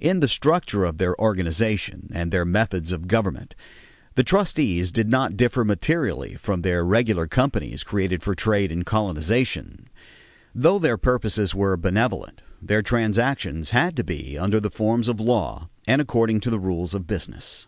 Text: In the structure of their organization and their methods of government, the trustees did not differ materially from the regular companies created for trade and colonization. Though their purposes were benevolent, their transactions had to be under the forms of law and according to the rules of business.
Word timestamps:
In 0.00 0.20
the 0.20 0.26
structure 0.26 0.86
of 0.86 0.96
their 0.96 1.14
organization 1.20 2.08
and 2.14 2.32
their 2.32 2.46
methods 2.46 2.92
of 2.92 3.06
government, 3.06 3.54
the 4.14 4.24
trustees 4.24 4.90
did 4.90 5.10
not 5.10 5.36
differ 5.36 5.66
materially 5.66 6.32
from 6.32 6.62
the 6.62 6.82
regular 6.82 7.26
companies 7.26 7.84
created 7.84 8.22
for 8.22 8.34
trade 8.34 8.72
and 8.72 8.86
colonization. 8.86 9.90
Though 10.54 10.78
their 10.78 10.96
purposes 10.96 11.54
were 11.54 11.76
benevolent, 11.76 12.40
their 12.62 12.80
transactions 12.80 13.68
had 13.68 13.96
to 13.96 14.02
be 14.02 14.38
under 14.38 14.60
the 14.60 14.70
forms 14.70 15.08
of 15.08 15.20
law 15.20 15.68
and 15.86 16.00
according 16.00 16.40
to 16.40 16.48
the 16.50 16.58
rules 16.58 16.94
of 16.94 17.06
business. 17.06 17.66